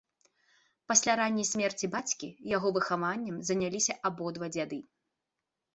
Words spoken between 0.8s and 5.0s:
Пасля ранняй смерці бацькі яго выхаваннем заняліся абодва дзяды.